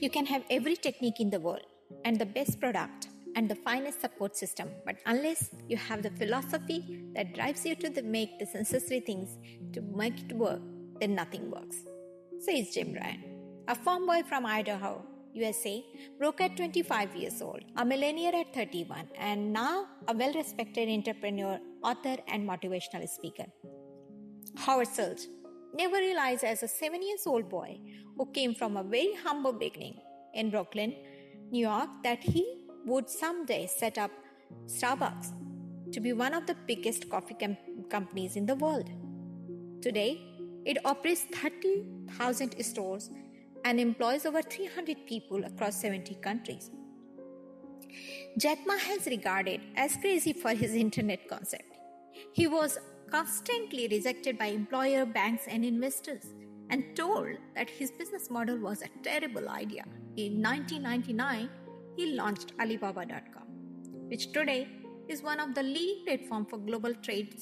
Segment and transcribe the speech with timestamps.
[0.00, 1.66] You can have every technique in the world
[2.04, 7.04] and the best product and the finest support system, but unless you have the philosophy
[7.14, 9.38] that drives you to the make the necessary things
[9.72, 10.60] to make it work,
[11.00, 11.76] then nothing works.
[12.40, 13.22] Says Jim Rohn,
[13.68, 15.04] a farm boy from Idaho,
[15.34, 15.84] USA,
[16.18, 21.60] broke at 25 years old, a millionaire at 31, and now a well respected entrepreneur,
[21.84, 23.46] author, and motivational speaker.
[24.56, 25.28] Howard Schultz
[25.74, 27.78] never realized as a seven years old boy
[28.16, 29.98] who came from a very humble beginning
[30.34, 30.94] in Brooklyn,
[31.50, 34.10] New York, that he would someday set up
[34.66, 35.32] Starbucks
[35.92, 37.56] to be one of the biggest coffee com-
[37.88, 38.90] companies in the world.
[39.80, 40.20] Today,
[40.64, 43.10] it operates 30,000 stores
[43.64, 46.70] and employs over 300 people across 70 countries.
[48.36, 51.64] Jack Ma has regarded as crazy for his internet concept.
[52.32, 52.78] He was
[53.10, 56.34] constantly rejected by employer, banks, and investors
[56.70, 59.84] and told that his business model was a terrible idea.
[60.16, 61.48] In 1999,
[61.96, 63.44] he launched Alibaba.com,
[64.08, 64.68] which today
[65.08, 67.36] is one of the leading platforms for global trade,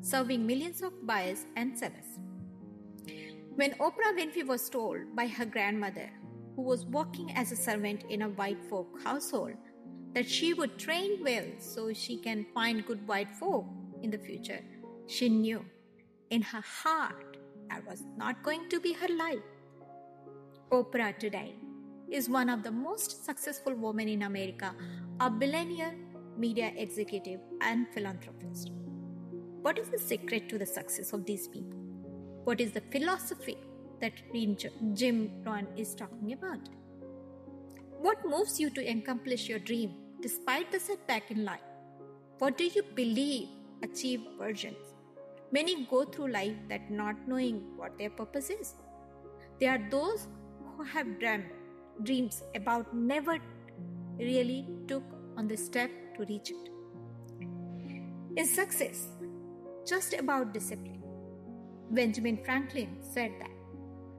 [0.00, 2.18] serving millions of buyers and sellers.
[3.56, 6.10] When Oprah Winfrey was told by her grandmother,
[6.54, 9.54] who was working as a servant in a white folk household,
[10.14, 13.66] that she would train well so she can find good white folk
[14.02, 14.60] in the future,
[15.06, 15.64] she knew
[16.30, 17.36] in her heart
[17.70, 19.38] that was not going to be her life.
[20.70, 21.54] Oprah today
[22.10, 24.74] is one of the most successful women in America,
[25.20, 25.94] a billionaire,
[26.36, 28.70] media executive, and philanthropist.
[29.62, 31.78] What is the secret to the success of these people?
[32.44, 33.56] What is the philosophy
[34.00, 34.12] that
[34.94, 36.68] Jim Rohn is talking about?
[37.98, 41.60] What moves you to accomplish your dream despite the setback in life?
[42.38, 43.48] What do you believe
[43.82, 44.95] achieve versions?
[45.56, 48.74] Many go through life that not knowing what their purpose is.
[49.58, 50.26] They are those
[50.76, 51.46] who have dreamt
[52.02, 53.38] dreams about never
[54.18, 55.04] really took
[55.38, 56.68] on the step to reach it.
[58.36, 59.06] Is success
[59.86, 61.02] just about discipline?
[61.90, 63.56] Benjamin Franklin said that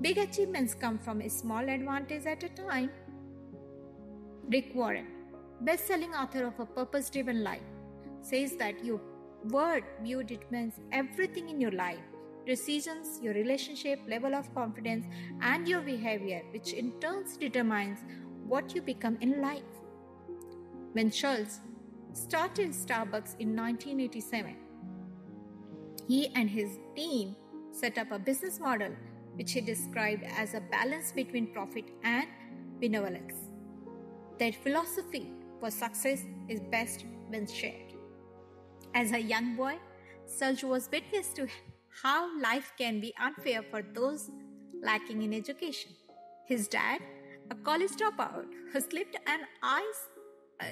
[0.00, 2.90] big achievements come from a small advantage at a time.
[4.48, 5.06] Rick Warren,
[5.60, 7.70] best selling author of A Purpose Driven Life,
[8.22, 9.00] says that your
[9.44, 12.00] word view determines everything in your life
[12.46, 15.04] decisions, your relationship, level of confidence,
[15.42, 17.98] and your behavior, which in turn determines
[18.46, 19.74] what you become in life.
[20.94, 21.60] When Schultz
[22.14, 24.56] started Starbucks in 1987,
[26.08, 27.36] he and his team
[27.70, 28.96] set up a business model
[29.34, 32.26] which he described as a balance between profit and
[32.80, 33.34] benevolence.
[34.38, 37.87] Their philosophy for success is best when shared.
[38.94, 39.78] As a young boy,
[40.26, 41.46] Schultz was witness to
[42.02, 44.30] how life can be unfair for those
[44.82, 45.92] lacking in education.
[46.46, 47.00] His dad,
[47.50, 50.02] a college dropout, who slipped an ice
[50.60, 50.64] uh,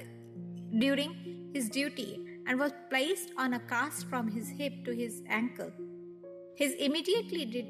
[0.78, 5.72] during his duty and was placed on a cast from his hip to his ankle.
[6.54, 7.66] He immediately did,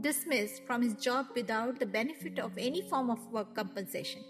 [0.00, 4.22] dismissed from his job without the benefit of any form of work compensation.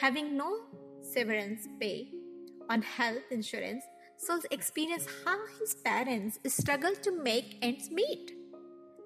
[0.00, 0.60] Having no
[1.02, 2.08] severance pay
[2.68, 3.84] on health insurance,
[4.26, 8.32] Schultz experienced how his parents struggled to make ends meet.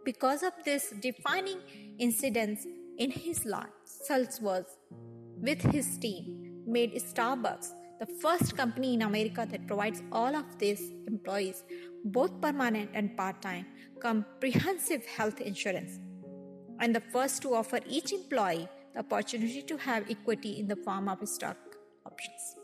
[0.04, 1.60] Because of this defining
[1.98, 2.58] incident
[2.98, 3.68] in his life,
[4.06, 4.64] Schultz was,
[5.40, 10.90] with his team, made Starbucks the first company in America that provides all of these
[11.06, 11.62] employees,
[12.04, 13.66] both permanent and part time,
[14.00, 16.00] comprehensive health insurance,
[16.80, 21.08] and the first to offer each employee the opportunity to have equity in the form
[21.08, 21.56] of stock
[22.04, 22.63] options.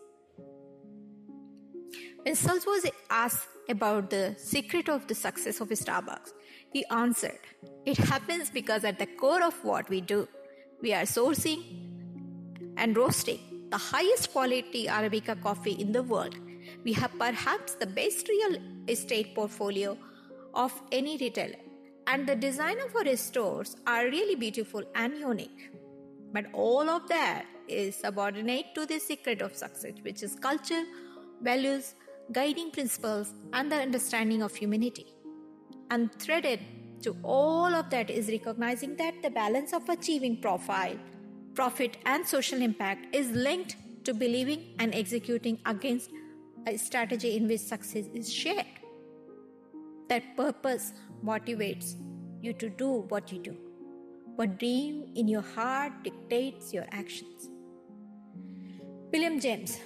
[2.22, 6.32] When Schultz was asked about the secret of the success of Starbucks,
[6.70, 7.40] he answered,
[7.86, 10.28] It happens because at the core of what we do,
[10.82, 11.62] we are sourcing
[12.76, 13.38] and roasting
[13.70, 16.36] the highest quality Arabica coffee in the world.
[16.84, 19.96] We have perhaps the best real estate portfolio
[20.52, 21.62] of any retailer,
[22.06, 25.70] and the design of our stores are really beautiful and unique.
[26.32, 30.84] But all of that is subordinate to the secret of success, which is culture,
[31.40, 31.94] values,
[32.32, 35.06] guiding principles, and the understanding of humanity.
[35.90, 36.60] And threaded
[37.02, 40.96] to all of that is recognizing that the balance of achieving profile,
[41.54, 46.10] profit, and social impact is linked to believing and executing against
[46.66, 48.66] a strategy in which success is shared.
[50.08, 50.92] That purpose
[51.24, 51.94] motivates
[52.40, 53.56] you to do what you do.
[54.36, 57.48] What dream in your heart dictates your actions.
[59.12, 59.78] William James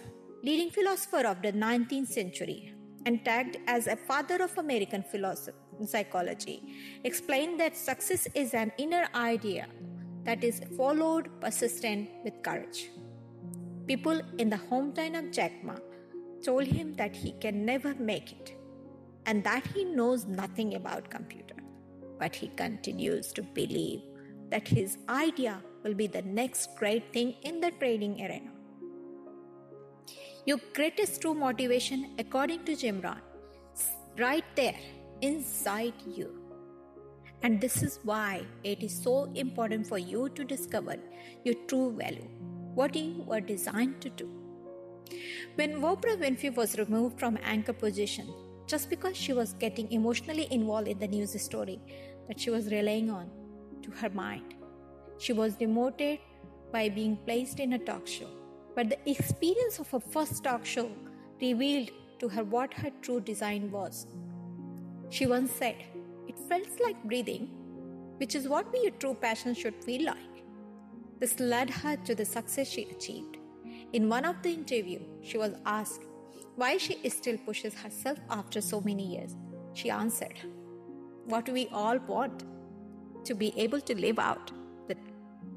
[0.46, 2.74] leading philosopher of the 19th century
[3.06, 5.56] and tagged as a father of American philosophy,
[5.86, 6.56] psychology,
[7.02, 9.66] explained that success is an inner idea
[10.24, 12.90] that is followed persistent with courage.
[13.86, 15.76] People in the hometown of Jack Ma
[16.44, 18.54] told him that he can never make it
[19.24, 21.56] and that he knows nothing about computer.
[22.18, 24.02] But he continues to believe
[24.50, 28.53] that his idea will be the next great thing in the trading arena.
[30.46, 33.22] Your greatest true motivation, according to Jim Rohn,
[33.74, 33.88] is
[34.18, 34.76] right there
[35.22, 36.38] inside you.
[37.42, 40.96] And this is why it is so important for you to discover
[41.44, 42.28] your true value,
[42.74, 44.28] what you were designed to do.
[45.54, 48.28] When Oprah Winfrey was removed from anchor position
[48.66, 51.80] just because she was getting emotionally involved in the news story
[52.28, 53.30] that she was relying on
[53.80, 54.54] to her mind,
[55.16, 56.18] she was demoted
[56.70, 58.43] by being placed in a talk show.
[58.74, 60.90] But the experience of her first talk show
[61.40, 64.06] revealed to her what her true design was.
[65.10, 65.76] She once said,
[66.26, 67.50] it felt like breathing,
[68.18, 70.16] which is what your true passion should feel like.
[71.20, 73.38] This led her to the success she achieved.
[73.92, 76.02] In one of the interview, she was asked
[76.56, 79.36] why she still pushes herself after so many years.
[79.74, 80.38] She answered,
[81.26, 82.44] What we all want
[83.24, 84.50] to be able to live out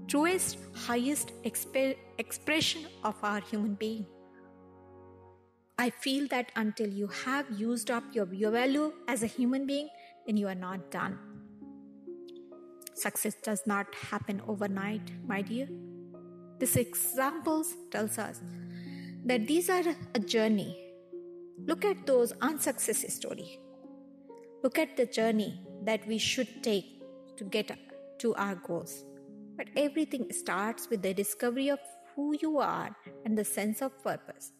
[0.08, 4.06] truest, highest exp- expression of our human being.
[5.78, 9.90] I feel that until you have used up your, value as a human being,
[10.26, 11.20] then you are not done.
[12.96, 15.68] Success does not happen overnight, my dear.
[16.58, 18.42] This example tells us
[19.26, 19.84] that these are
[20.16, 20.76] a journey.
[21.66, 23.60] Look at those unsuccess story.
[24.64, 26.86] Look at the journey that we should take
[27.38, 27.72] to get
[28.20, 29.06] to our goals.
[29.58, 31.80] But everything starts with the discovery of
[32.16, 32.96] who you are
[33.26, 34.52] and the sense of purpose.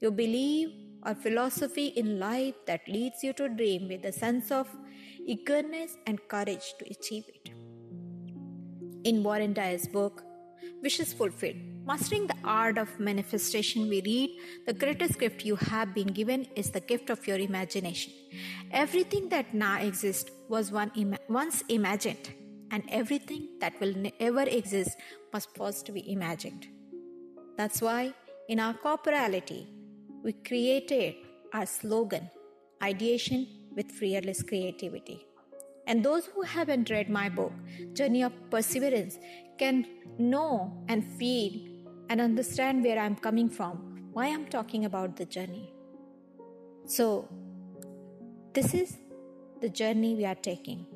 [0.00, 0.70] Your belief
[1.04, 4.68] or philosophy in life that leads you to dream with a sense of
[5.24, 7.50] eagerness and courage to achieve it.
[9.04, 10.22] In Warren Dyer's book,
[10.82, 11.56] Wishes Fulfilled,
[11.86, 14.30] Mastering the Art of Manifestation, we read
[14.66, 18.12] the greatest gift you have been given is the gift of your imagination.
[18.70, 22.34] Everything that now exists was one ima- once imagined,
[22.70, 24.96] and everything that will ever exist
[25.32, 26.66] must first be imagined.
[27.56, 28.14] That's why
[28.48, 29.68] in our corporality,
[30.22, 31.14] we created
[31.52, 32.30] our slogan,
[32.82, 33.46] Ideation
[33.76, 35.26] with Fearless Creativity.
[35.86, 37.52] And those who haven't read my book,
[37.92, 39.18] Journey of Perseverance,
[39.58, 39.86] can
[40.18, 41.52] know and feel
[42.08, 45.72] and understand where I'm coming from, why I'm talking about the journey.
[46.86, 47.28] So,
[48.52, 48.96] this is
[49.60, 50.86] the journey we are taking.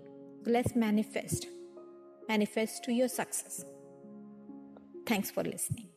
[0.45, 1.47] Let's manifest.
[2.29, 3.65] Manifest to your success.
[5.07, 5.94] Thanks for listening.